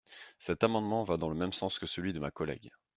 Cet 0.39 0.63
amendement 0.63 1.03
va 1.03 1.17
dans 1.17 1.29
le 1.29 1.35
même 1.35 1.53
sens 1.53 1.77
que 1.77 1.85
celui 1.85 2.11
de 2.11 2.17
ma 2.19 2.31
collègue. 2.31 2.71